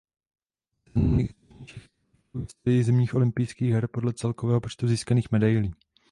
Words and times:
Seznam 0.87 1.15
nejúspěšnějších 1.17 1.83
sportovců 1.83 2.39
v 2.39 2.39
historii 2.43 2.83
zimních 2.83 3.15
olympijských 3.15 3.71
her 3.73 3.87
podle 3.87 4.13
celkového 4.13 4.61
počtu 4.61 4.87
získaných 4.87 5.31
medailí. 5.31 5.73